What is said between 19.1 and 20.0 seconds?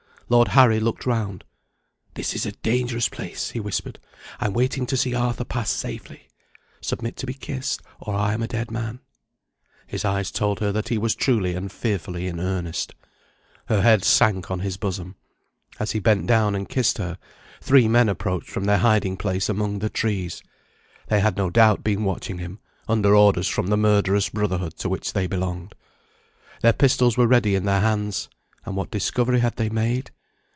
place among the